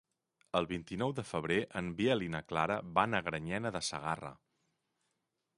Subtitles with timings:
[0.59, 4.37] El vint-i-nou de febrer en Biel i na Clara van a Granyena de Segarra.